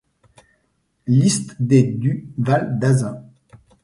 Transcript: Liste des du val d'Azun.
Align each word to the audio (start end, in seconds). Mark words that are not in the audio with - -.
Liste 1.05 1.57
des 1.59 1.83
du 1.83 2.25
val 2.39 2.79
d'Azun. 2.79 3.23